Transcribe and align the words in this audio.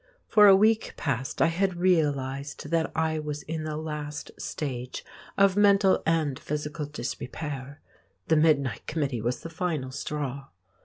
For 0.27 0.47
a 0.47 0.55
week 0.55 0.95
past 0.97 1.43
I 1.43 1.45
had 1.45 1.75
realised 1.77 2.71
that 2.71 2.91
I 2.95 3.19
was 3.19 3.43
in 3.43 3.65
the 3.65 3.77
last 3.77 4.31
stage 4.39 5.05
of 5.37 5.55
mental 5.55 6.01
and 6.07 6.39
physical 6.39 6.87
disrepair. 6.87 7.79
The 8.27 8.35
midnight 8.35 8.87
committee 8.87 9.21
was 9.21 9.41
the 9.41 9.51
final 9.51 9.91
straw. 9.91 10.47